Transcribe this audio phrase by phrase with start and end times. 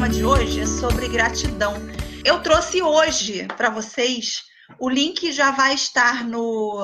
[0.00, 1.74] tema de hoje é sobre gratidão.
[2.24, 4.44] Eu trouxe hoje para vocês
[4.78, 6.82] o link já vai estar no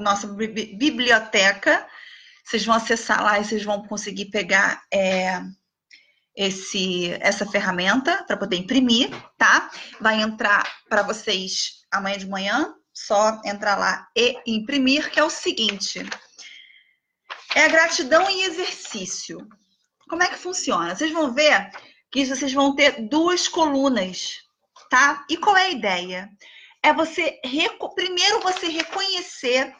[0.00, 1.86] nossa biblioteca.
[2.42, 5.42] Vocês vão acessar lá e vocês vão conseguir pegar é,
[6.34, 9.70] esse, essa ferramenta para poder imprimir, tá?
[10.00, 15.28] Vai entrar para vocês amanhã de manhã, só entrar lá e imprimir, que é o
[15.28, 16.02] seguinte:
[17.54, 19.46] é a gratidão em exercício.
[20.08, 20.96] Como é que funciona?
[20.96, 21.70] Vocês vão ver
[22.14, 24.36] que vocês vão ter duas colunas,
[24.88, 25.26] tá?
[25.28, 26.30] E qual é a ideia?
[26.80, 27.40] É você
[27.96, 29.74] primeiro você reconhecer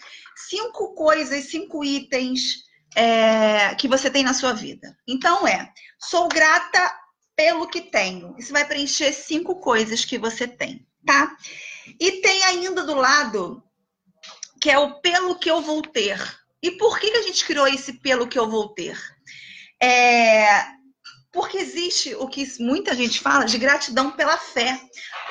[0.48, 2.64] cinco coisas, cinco itens
[2.96, 4.96] é, que você tem na sua vida.
[5.06, 6.92] Então é, sou grata
[7.36, 8.34] pelo que tenho.
[8.36, 11.36] Isso vai preencher cinco coisas que você tem, tá?
[12.00, 13.62] E tem ainda do lado
[14.60, 16.18] que é o pelo que eu vou ter.
[16.60, 18.98] E por que, que a gente criou esse pelo que eu vou ter?
[19.80, 20.74] É,
[21.34, 24.80] porque existe o que muita gente fala de gratidão pela fé.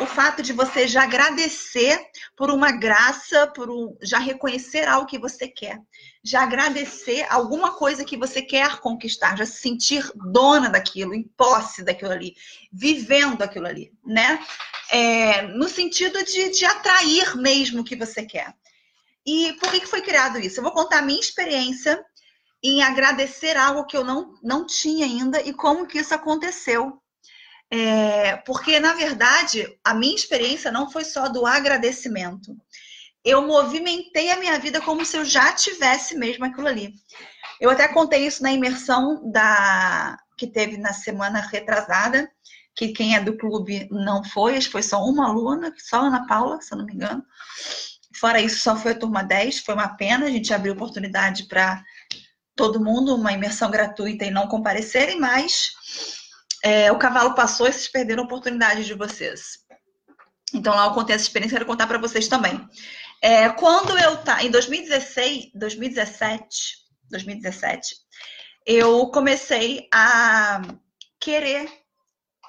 [0.02, 1.98] O fato de você já agradecer
[2.36, 5.80] por uma graça, por um, já reconhecer algo que você quer,
[6.22, 11.84] já agradecer alguma coisa que você quer conquistar, já se sentir dona daquilo, em posse
[11.84, 12.36] daquilo ali,
[12.72, 14.46] vivendo aquilo ali, né?
[14.92, 18.54] É, no sentido de, de atrair mesmo o que você quer.
[19.26, 20.59] E por que, foi criado isso?
[20.59, 22.04] Eu vou contar a minha experiência
[22.64, 26.97] em agradecer algo que eu não, não tinha ainda e como que isso aconteceu.
[27.69, 32.56] É, porque, na verdade, a minha experiência não foi só do agradecimento.
[33.25, 36.94] Eu movimentei a minha vida como se eu já tivesse mesmo aquilo ali.
[37.59, 42.30] Eu até contei isso na imersão da que teve na semana retrasada,
[42.75, 46.73] que quem é do clube não foi, foi só uma aluna, só Ana Paula, se
[46.73, 47.23] eu não me engano.
[48.19, 51.84] Fora isso, só foi a turma 10, foi uma pena, a gente abriu oportunidade para
[52.56, 55.72] todo mundo uma imersão gratuita e não comparecerem, mas
[56.64, 59.59] é, o cavalo passou e vocês perderam a oportunidade de vocês.
[60.53, 62.66] Então lá eu contei essa experiência, quero contar para vocês também.
[63.22, 66.47] É, quando eu tá em 2016, 2017,
[67.09, 67.96] 2017,
[68.66, 70.62] eu comecei a
[71.20, 71.70] querer,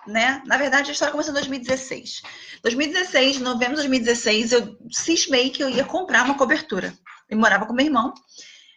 [0.07, 0.43] né?
[0.47, 2.23] Na verdade, a história começou em 2016.
[2.63, 6.93] 2016, novembro de 2016, eu cismei que eu ia comprar uma cobertura.
[7.29, 8.13] Eu morava com meu irmão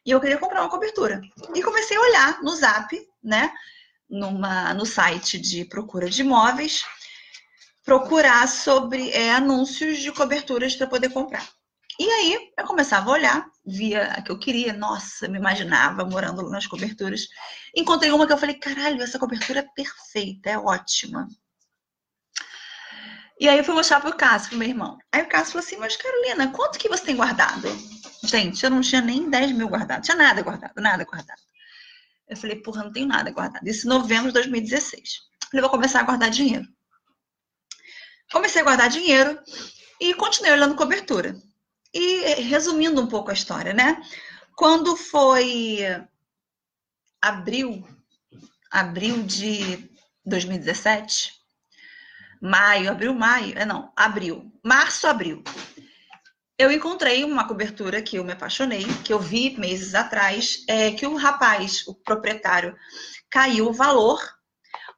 [0.08, 1.22] e eu queria comprar uma cobertura.
[1.54, 3.52] E comecei a olhar no Zap, né?
[4.10, 6.86] Numa, no site de procura de imóveis,
[7.84, 11.46] procurar sobre é, anúncios de coberturas para poder comprar.
[12.00, 16.50] E aí eu começava a olhar, via a que eu queria, nossa, me imaginava morando
[16.50, 17.28] nas coberturas.
[17.76, 21.28] Encontrei uma que eu falei, caralho, essa cobertura é perfeita, é ótima.
[23.40, 24.98] E aí eu fui mostrar pro Cássio, pro meu irmão.
[25.12, 27.68] Aí o Cássio falou assim, mas Carolina, quanto que você tem guardado?
[28.24, 31.42] Gente, eu não tinha nem 10 mil guardado, tinha nada guardado, nada guardado.
[32.28, 33.68] Eu falei, porra, não tenho nada guardado.
[33.68, 35.20] Isso em novembro de 2016.
[35.50, 36.68] Falei, vou começar a guardar dinheiro.
[38.32, 39.40] Comecei a guardar dinheiro
[40.02, 41.36] e continuei olhando cobertura.
[41.94, 44.02] E resumindo um pouco a história, né?
[44.56, 45.80] Quando foi
[47.22, 47.88] abril,
[48.72, 49.90] abril de
[50.26, 51.37] 2017,
[52.42, 55.44] maio, abril, maio, é não, abril, março, abril
[56.58, 61.06] eu encontrei uma cobertura que eu me apaixonei, que eu vi meses atrás, é, que
[61.06, 62.76] o rapaz, o proprietário,
[63.30, 64.20] caiu o valor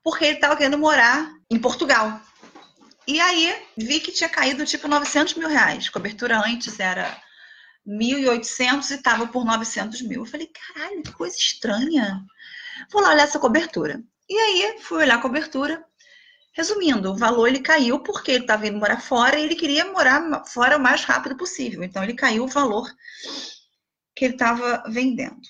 [0.01, 2.21] porque ele estava querendo morar em Portugal.
[3.05, 5.89] E aí vi que tinha caído tipo 900 mil reais.
[5.89, 7.21] Cobertura antes era
[7.85, 10.21] 1.800 e estava por 900 mil.
[10.21, 12.23] Eu falei, caralho, que coisa estranha.
[12.89, 14.01] Vou lá olhar essa cobertura.
[14.29, 15.83] E aí fui olhar a cobertura,
[16.53, 20.45] Resumindo, o valor ele caiu porque ele estava indo morar fora e ele queria morar
[20.45, 21.83] fora o mais rápido possível.
[21.83, 22.89] Então, ele caiu o valor
[24.15, 25.41] que ele estava vendendo.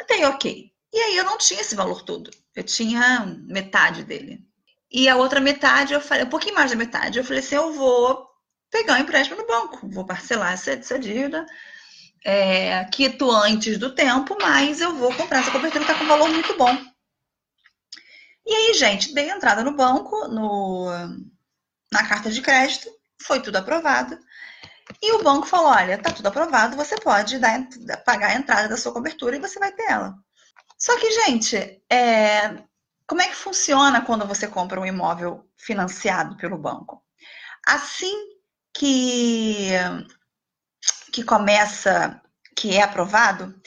[0.00, 0.70] Até aí, ok.
[0.92, 2.30] E aí, eu não tinha esse valor todo.
[2.54, 4.46] Eu tinha metade dele.
[4.90, 7.72] E a outra metade, eu falei, um pouquinho mais da metade, eu falei assim: eu
[7.72, 8.26] vou
[8.70, 11.46] pegar um empréstimo no banco, vou parcelar essa, essa dívida,
[12.24, 16.08] é, quito antes do tempo, mas eu vou comprar essa cobertura que está com um
[16.08, 16.76] valor muito bom.
[18.46, 20.86] E aí, gente, dei entrada no banco, no,
[21.92, 22.88] na carta de crédito,
[23.20, 24.18] foi tudo aprovado.
[25.02, 27.66] E o banco falou: olha, tá tudo aprovado, você pode dar,
[28.04, 30.14] pagar a entrada da sua cobertura e você vai ter ela.
[30.78, 32.62] Só que, gente, é,
[33.06, 37.02] como é que funciona quando você compra um imóvel financiado pelo banco?
[37.66, 38.14] Assim
[38.72, 39.70] que,
[41.12, 42.20] que começa,
[42.54, 43.60] que é aprovado,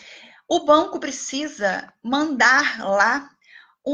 [0.47, 3.29] o banco precisa mandar lá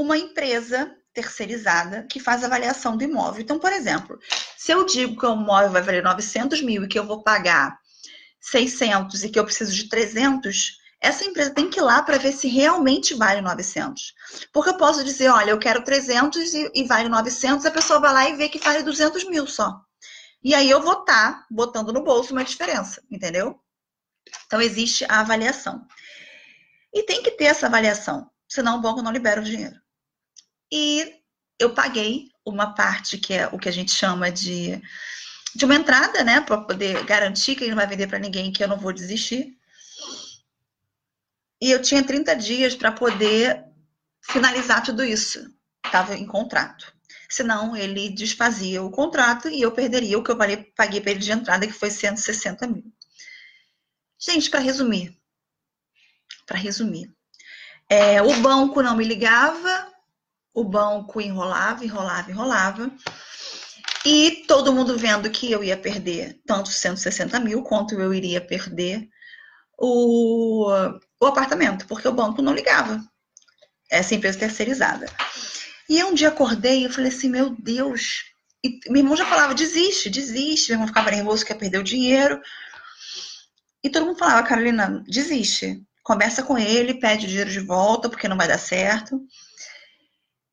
[0.02, 3.42] uma empresa terceirizada que faz avaliação do imóvel.
[3.42, 4.20] Então, por exemplo,
[4.58, 7.80] se eu digo que o imóvel vai valer 900 mil e que eu vou pagar
[8.42, 12.34] 600 e que eu preciso de 300, essa empresa tem que ir lá para ver
[12.34, 14.14] se realmente vale 900.
[14.52, 18.14] Porque eu posso dizer, olha, eu quero 300 e, e vale 900, a pessoa vai
[18.14, 19.80] lá e vê que vale 200 mil só.
[20.44, 23.58] E aí eu vou estar tá botando no bolso uma diferença, entendeu?
[24.46, 25.86] Então existe a avaliação.
[26.94, 29.85] E tem que ter essa avaliação, senão o banco não libera o dinheiro.
[30.72, 31.16] E
[31.60, 34.82] eu paguei uma parte que é o que a gente chama de,
[35.56, 38.64] de uma entrada, né, para poder garantir que ele não vai vender para ninguém, que
[38.64, 39.58] eu não vou desistir.
[41.62, 43.64] E eu tinha 30 dias para poder
[44.22, 45.52] finalizar tudo isso.
[45.86, 46.94] Estava em contrato.
[47.30, 51.32] Senão, ele desfazia o contrato e eu perderia o que eu paguei para ele de
[51.32, 52.84] entrada, que foi 160 mil.
[54.20, 55.18] Gente, para resumir,
[56.46, 57.14] para resumir,
[57.90, 59.92] é, o banco não me ligava,
[60.56, 62.92] o banco enrolava, enrolava, enrolava.
[64.06, 69.10] E todo mundo vendo que eu ia perder tanto 160 mil quanto eu iria perder
[69.78, 70.72] o,
[71.20, 73.04] o apartamento, porque o banco não ligava.
[73.92, 75.08] Essa empresa terceirizada.
[75.90, 78.24] E eu um dia acordei e falei assim, meu Deus.
[78.64, 80.70] E meu irmão já falava, desiste, desiste.
[80.70, 82.40] Meu irmão ficava nervoso, quer perder o dinheiro.
[83.84, 85.84] E todo mundo falava, Carolina, desiste.
[86.02, 89.20] Conversa com ele, pede o dinheiro de volta, porque não vai dar certo.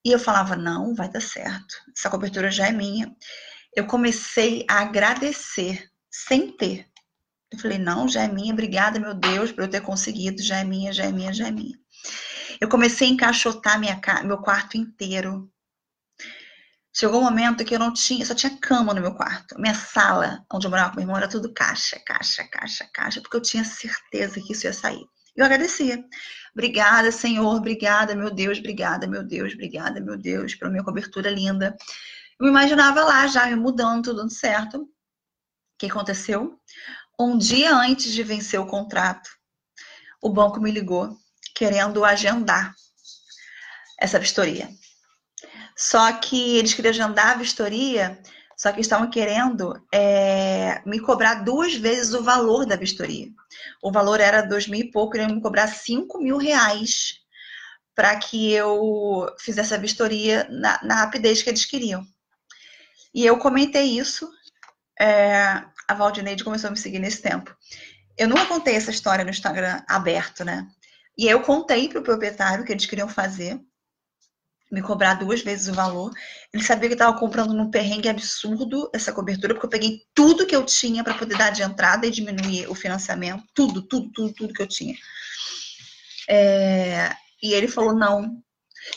[0.05, 1.75] E eu falava, não, vai dar certo.
[1.97, 3.15] Essa cobertura já é minha.
[3.75, 6.89] Eu comecei a agradecer, sem ter.
[7.53, 10.65] Eu falei, não, já é minha, obrigada, meu Deus, por eu ter conseguido, já é
[10.65, 11.79] minha, já é minha, já é minha.
[12.61, 15.51] Eu comecei a encaixotar minha, meu quarto inteiro.
[16.95, 19.59] Chegou um momento que eu não tinha, só tinha cama no meu quarto.
[19.59, 23.37] Minha sala, onde eu morava com meu irmão, era tudo caixa, caixa, caixa, caixa, porque
[23.37, 25.05] eu tinha certeza que isso ia sair.
[25.35, 26.05] Eu agradecia.
[26.55, 31.77] Obrigada, Senhor, obrigada, meu Deus, obrigada, meu Deus, obrigada, meu Deus, pela minha cobertura linda.
[32.39, 34.83] Eu me imaginava lá já, me mudando, tudo certo.
[34.83, 34.89] O
[35.79, 36.61] que aconteceu?
[37.19, 39.31] Um dia antes de vencer o contrato,
[40.21, 41.17] o banco me ligou
[41.55, 42.75] querendo agendar
[43.99, 44.69] essa vistoria.
[45.77, 48.21] Só que eles queriam agendar a vistoria,
[48.63, 53.27] só que estavam querendo é, me cobrar duas vezes o valor da vistoria.
[53.83, 57.15] O valor era dois mil e pouco, queriam me cobrar cinco mil reais
[57.93, 62.07] para que eu fizesse a vistoria na, na, rapidez que eles queriam.
[63.13, 64.31] E eu comentei isso,
[64.97, 67.53] é, a Valdineide começou a me seguir nesse tempo.
[68.17, 70.69] Eu nunca contei essa história no Instagram aberto, né?
[71.19, 73.61] E eu contei para o proprietário que eles queriam fazer,
[74.73, 76.11] me cobrar duas vezes o valor.
[76.53, 80.57] Ele sabia que estava comprando num perrengue absurdo essa cobertura, porque eu peguei tudo que
[80.57, 84.55] eu tinha para poder dar de entrada e diminuir o financiamento, tudo, tudo, tudo, tudo
[84.55, 84.95] que eu tinha.
[86.27, 87.15] É...
[87.43, 88.43] E ele falou não.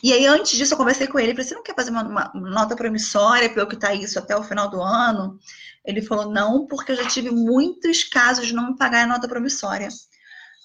[0.01, 1.33] E aí, antes disso, eu conversei com ele.
[1.33, 4.43] Falei, você não quer fazer uma, uma nota promissória para eu quitar isso até o
[4.43, 5.37] final do ano?
[5.83, 9.27] Ele falou, não, porque eu já tive muitos casos de não me pagar a nota
[9.27, 9.89] promissória.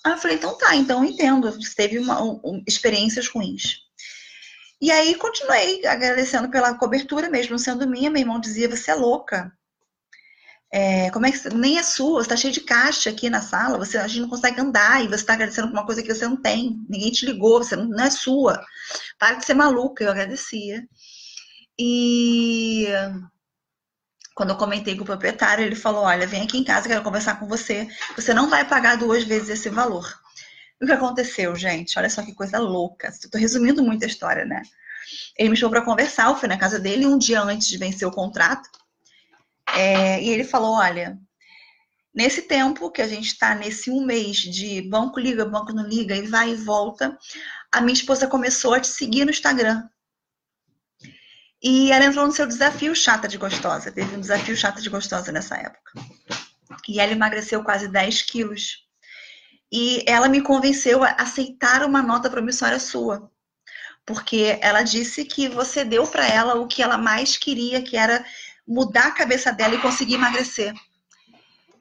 [0.05, 1.51] Aí eu falei, então tá, então eu entendo.
[1.51, 3.90] Você teve uma, um, experiências ruins.
[4.81, 8.11] E aí continuei agradecendo pela cobertura, mesmo sendo minha.
[8.11, 9.53] Meu irmão dizia: Você é louca.
[10.73, 12.21] É, como é que nem é sua?
[12.21, 13.79] Você está cheio de caixa aqui na sala.
[13.79, 16.27] Você a gente não consegue andar e você está agradecendo por uma coisa que você
[16.27, 16.79] não tem.
[16.89, 18.65] Ninguém te ligou, você não, não é sua.
[19.19, 20.05] Para de ser maluca.
[20.05, 20.87] Eu agradecia.
[21.79, 22.87] E
[24.35, 27.39] quando eu comentei com o proprietário, ele falou: Olha, vem aqui em casa, quero conversar
[27.39, 27.89] com você.
[28.17, 30.20] Você não vai pagar duas vezes esse valor.
[30.81, 31.99] O que aconteceu, gente?
[31.99, 33.09] Olha só que coisa louca.
[33.09, 34.63] Estou resumindo muito a história, né?
[35.37, 38.07] Ele me chamou para conversar, eu fui na casa dele um dia antes de vencer
[38.07, 38.69] o contrato.
[39.75, 41.19] É, e ele falou: Olha,
[42.15, 46.17] nesse tempo que a gente está, nesse um mês de banco liga, banco não liga,
[46.17, 47.17] e vai e volta,
[47.71, 49.89] a minha esposa começou a te seguir no Instagram.
[51.63, 53.93] E ela entrou no seu desafio chata de gostosa.
[53.93, 55.93] Teve um desafio chata de gostosa nessa época.
[56.89, 58.89] E ela emagreceu quase 10 quilos.
[59.73, 63.31] E ela me convenceu a aceitar uma nota promissória sua.
[64.05, 68.25] Porque ela disse que você deu para ela o que ela mais queria, que era
[68.67, 70.75] mudar a cabeça dela e conseguir emagrecer.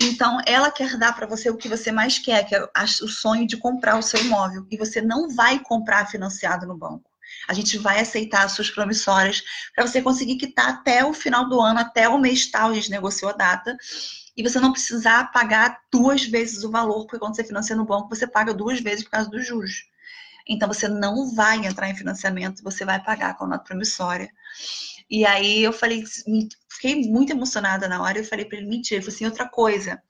[0.01, 2.69] Então, ela quer dar para você o que você mais quer, que é
[3.01, 4.65] o sonho de comprar o seu imóvel.
[4.71, 7.08] E você não vai comprar financiado no banco.
[7.47, 9.41] A gente vai aceitar as suas promissórias
[9.75, 12.91] para você conseguir quitar até o final do ano, até o mês tal, a gente
[12.91, 13.77] negociou a data.
[14.35, 18.09] E você não precisar pagar duas vezes o valor, porque quando você financia no banco,
[18.09, 19.83] você paga duas vezes por causa dos juros.
[20.47, 24.29] Então você não vai entrar em financiamento, você vai pagar com a nota promissória.
[25.09, 26.03] E aí eu falei,
[26.71, 30.01] fiquei muito emocionada na hora, eu falei para ele, mentira, ele falou assim, outra coisa,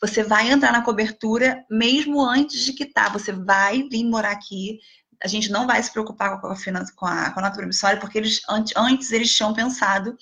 [0.00, 4.78] você vai entrar na cobertura mesmo antes de quitar, você vai vir morar aqui,
[5.22, 6.56] a gente não vai se preocupar com a,
[6.94, 10.16] com a, com a nota promissória, porque eles, antes eles tinham pensado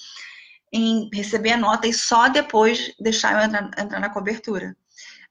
[0.72, 4.76] em receber a nota e só depois deixar eu entrar, entrar na cobertura.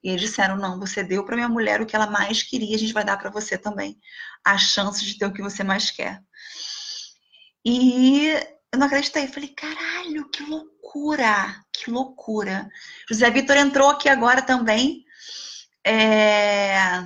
[0.04, 2.80] E eles disseram: não, você deu para minha mulher o que ela mais queria, a
[2.80, 3.98] gente vai dar para você também
[4.44, 6.22] a chance de ter o que você mais quer.
[7.66, 8.34] E
[8.72, 9.28] eu não acreditei.
[9.28, 12.68] Falei, caralho, que loucura, que loucura.
[13.10, 15.06] José Vitor entrou aqui agora também.
[15.86, 17.04] É...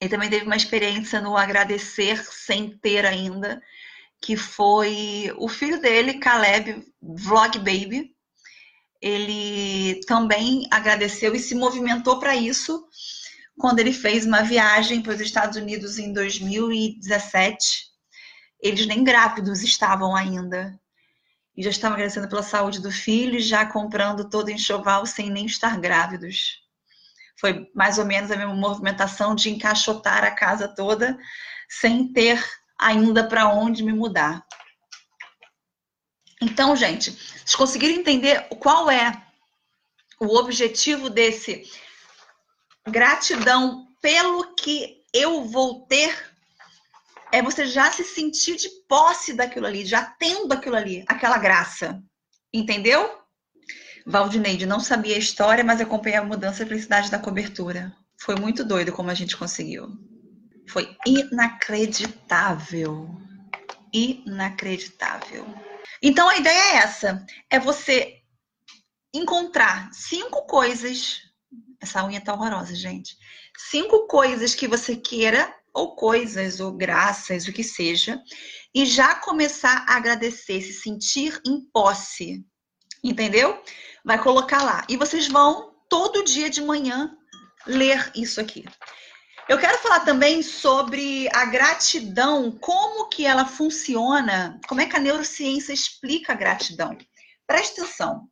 [0.00, 3.62] Ele também teve uma experiência no agradecer sem ter ainda,
[4.20, 8.14] que foi o filho dele, Caleb, Vlog Baby.
[9.00, 12.86] Ele também agradeceu e se movimentou para isso
[13.58, 17.90] quando ele fez uma viagem para os Estados Unidos em 2017
[18.62, 20.78] eles nem grávidos estavam ainda.
[21.56, 25.78] E já estavam agradecendo pela saúde do filho, já comprando todo enxoval sem nem estar
[25.80, 26.62] grávidos.
[27.40, 31.18] Foi mais ou menos a mesma movimentação de encaixotar a casa toda
[31.68, 32.44] sem ter
[32.78, 34.44] ainda para onde me mudar.
[36.42, 39.26] Então, gente, vocês conseguiram entender qual é
[40.20, 41.70] o objetivo desse
[42.86, 46.30] gratidão pelo que eu vou ter
[47.32, 52.02] é você já se sentir de posse daquilo ali, já tendo aquilo ali, aquela graça.
[52.52, 53.19] Entendeu?
[54.10, 57.94] Valdineide não sabia a história, mas acompanhei a mudança e a felicidade da cobertura.
[58.20, 59.96] Foi muito doido como a gente conseguiu.
[60.68, 63.08] Foi inacreditável.
[63.92, 65.46] Inacreditável.
[66.02, 68.18] Então a ideia é essa: é você
[69.14, 71.22] encontrar cinco coisas.
[71.80, 73.16] Essa unha tá horrorosa, gente.
[73.70, 78.20] Cinco coisas que você queira ou coisas, ou graças, o que seja,
[78.74, 82.44] e já começar a agradecer, se sentir em posse.
[83.02, 83.62] Entendeu?
[84.04, 84.84] Vai colocar lá.
[84.88, 87.16] E vocês vão todo dia de manhã
[87.66, 88.64] ler isso aqui.
[89.48, 95.00] Eu quero falar também sobre a gratidão, como que ela funciona, como é que a
[95.00, 96.96] neurociência explica a gratidão.
[97.46, 98.28] Preste atenção.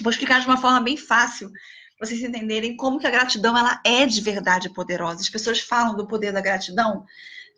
[0.00, 1.50] Vou explicar de uma forma bem fácil
[1.98, 5.20] vocês entenderem como que a gratidão ela é de verdade poderosa.
[5.20, 7.04] As pessoas falam do poder da gratidão,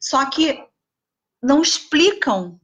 [0.01, 0.63] só que
[1.43, 2.61] não explicam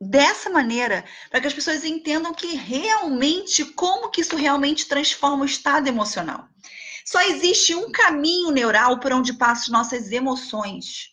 [0.00, 5.46] dessa maneira para que as pessoas entendam que realmente como que isso realmente transforma o
[5.46, 6.48] estado emocional.
[7.04, 11.10] Só existe um caminho neural por onde passam nossas emoções.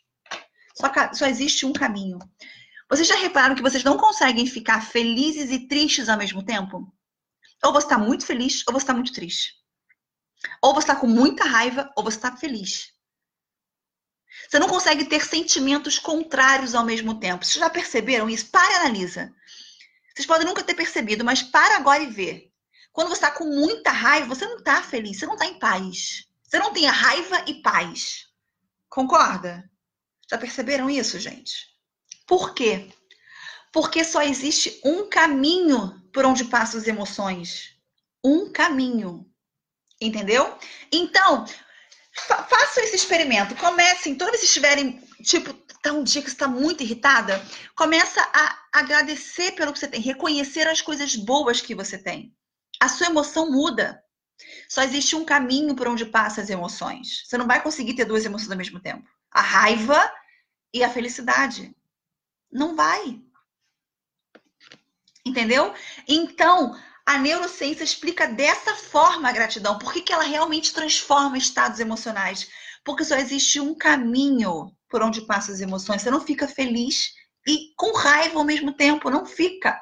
[0.76, 2.20] Só, só existe um caminho.
[2.90, 6.88] Vocês já repararam que vocês não conseguem ficar felizes e tristes ao mesmo tempo?
[7.64, 9.54] Ou você está muito feliz ou você está muito triste.
[10.62, 12.94] Ou você está com muita raiva, ou você está feliz.
[14.50, 17.46] Você não consegue ter sentimentos contrários ao mesmo tempo.
[17.46, 18.48] Vocês já perceberam isso?
[18.48, 19.34] Para e analisa.
[20.14, 22.52] Vocês podem nunca ter percebido, mas para agora e vê.
[22.92, 26.28] Quando você está com muita raiva, você não está feliz, você não está em paz.
[26.44, 28.28] Você não tem raiva e paz.
[28.90, 29.70] Concorda?
[30.30, 31.68] Já perceberam isso, gente?
[32.26, 32.90] Por quê?
[33.72, 37.78] Porque só existe um caminho por onde passam as emoções.
[38.24, 39.30] Um caminho.
[40.02, 40.58] Entendeu?
[40.92, 41.46] Então,
[42.22, 43.56] fa façam esse experimento.
[43.56, 47.44] Comecem, toda vez que estiverem, tipo, tá um dia que está muito irritada,
[47.76, 52.34] começa a agradecer pelo que você tem, reconhecer as coisas boas que você tem.
[52.80, 54.02] A sua emoção muda.
[54.70, 57.24] Só existe um caminho por onde passam as emoções.
[57.26, 59.08] Você não vai conseguir ter duas emoções ao mesmo tempo.
[59.32, 60.12] A raiva
[60.74, 61.76] e a felicidade.
[62.52, 63.20] Não vai.
[65.26, 65.74] Entendeu?
[66.08, 69.80] Então, a neurociência explica dessa forma a gratidão.
[69.80, 72.50] Por que, ela realmente transforma estados emocionais?
[72.84, 76.02] Porque só existe um caminho por onde passam as emoções.
[76.02, 77.14] Você não fica feliz
[77.48, 79.10] e com raiva ao mesmo tempo.
[79.10, 79.80] Não fica.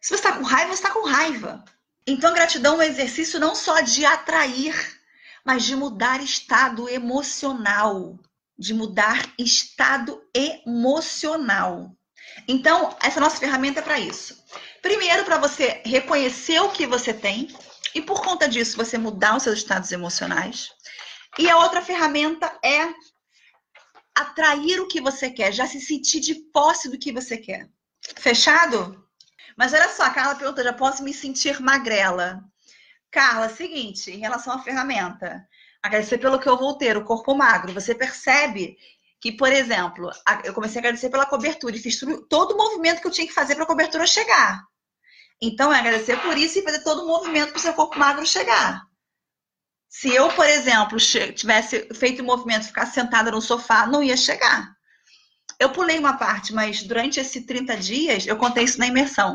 [0.00, 1.64] Se você está com raiva, você está com raiva.
[2.06, 4.76] Então, a gratidão é um exercício não só de atrair,
[5.44, 8.16] mas de mudar estado emocional.
[8.56, 11.90] De mudar estado emocional.
[12.46, 14.44] Então, essa nossa ferramenta é para isso.
[14.84, 17.48] Primeiro, para você reconhecer o que você tem
[17.94, 20.68] e, por conta disso, você mudar os seus estados emocionais.
[21.38, 22.92] E a outra ferramenta é
[24.14, 27.66] atrair o que você quer, já se sentir de posse do que você quer.
[28.18, 29.02] Fechado?
[29.56, 32.44] Mas olha só, a Carla pergunta: já posso me sentir magrela?
[33.10, 35.48] Carla, seguinte, em relação à ferramenta,
[35.82, 37.72] agradecer pelo que eu vou ter, o corpo magro.
[37.72, 38.76] Você percebe
[39.18, 40.10] que, por exemplo,
[40.44, 41.98] eu comecei a agradecer pela cobertura e fiz
[42.28, 44.62] todo o movimento que eu tinha que fazer para a cobertura chegar.
[45.40, 48.26] Então, é agradecer por isso e fazer todo o movimento para o seu corpo magro
[48.26, 48.82] chegar.
[49.88, 50.98] Se eu, por exemplo,
[51.34, 54.74] tivesse feito o movimento, ficar sentada no sofá, não ia chegar.
[55.58, 59.32] Eu pulei uma parte, mas durante esses 30 dias, eu contei isso na imersão.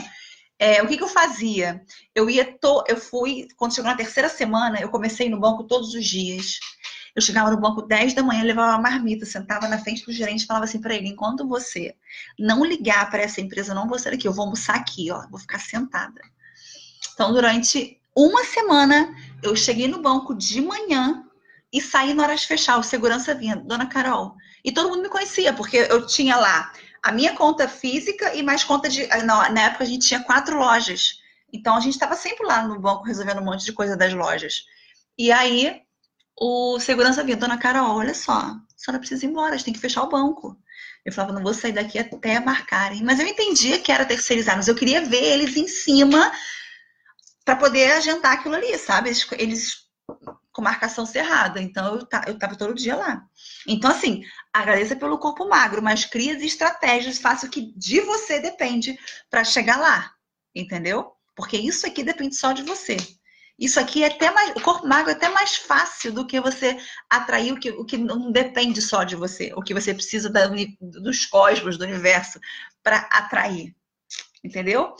[0.60, 1.82] É, o que, que, eu fazia?
[2.14, 2.84] Eu ia, to...
[2.90, 6.60] eu fui, quando chegou na terceira semana, eu comecei no banco todos os dias.
[7.16, 10.44] Eu chegava no banco 10 da manhã, levava uma marmita, sentava na frente do gerente
[10.44, 11.96] e falava assim para ele: enquanto você
[12.38, 15.28] não ligar para essa empresa, eu não vou sair aqui, eu vou almoçar aqui, ó,
[15.30, 16.22] vou ficar sentada.
[17.14, 21.24] Então, durante Uma semana eu cheguei no banco de manhã
[21.72, 24.36] e saí na hora de fechar, o segurança vinha, Dona Carol.
[24.64, 28.64] E todo mundo me conhecia, porque eu tinha lá a minha conta física e mais
[28.64, 29.08] conta de.
[29.24, 31.20] Na, na época a gente tinha quatro lojas.
[31.52, 34.66] Então a gente estava sempre lá no banco resolvendo um monte de coisa das lojas.
[35.18, 35.82] E aí
[36.40, 39.74] o segurança vinha, Dona Carol, olha só, a senhora precisa ir embora, a gente tem
[39.74, 40.58] que fechar o banco.
[41.06, 43.04] Eu falava, não vou sair daqui até marcarem.
[43.04, 46.32] Mas eu entendia que era terceirizar, mas eu queria ver eles em cima
[47.44, 49.10] para poder agendar aquilo ali, sabe?
[49.10, 49.90] Eles, eles
[50.52, 51.62] com marcação cerrada.
[51.62, 53.24] Então eu, eu tava todo dia lá.
[53.68, 58.40] Então, assim, agradeça pelo corpo magro, mas crie as estratégias, faça o que de você
[58.40, 58.98] depende
[59.30, 60.14] para chegar lá.
[60.54, 61.14] Entendeu?
[61.36, 62.98] Porque isso aqui depende só de você.
[63.60, 64.52] Isso aqui é até mais.
[64.52, 66.78] O corpo magro é até mais fácil do que você
[67.10, 70.50] atrair o que, o que não depende só de você, o que você precisa da,
[70.80, 72.40] dos cosmos, do universo,
[72.82, 73.76] para atrair.
[74.44, 74.96] Entendeu?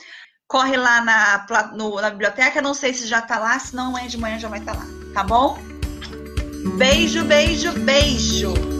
[0.46, 4.18] Corre lá na, no, na biblioteca, não sei se já está lá, senão amanhã de
[4.18, 4.86] manhã já vai estar tá lá.
[5.14, 5.58] Tá bom?
[6.76, 8.79] Beijo, beijo, beijo!